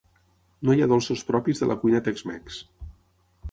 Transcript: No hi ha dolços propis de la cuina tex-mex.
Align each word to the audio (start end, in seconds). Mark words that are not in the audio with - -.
No 0.69 0.75
hi 0.75 0.81
ha 0.85 0.87
dolços 0.93 1.21
propis 1.27 1.63
de 1.63 1.69
la 1.73 1.77
cuina 1.85 2.01
tex-mex. 2.11 2.61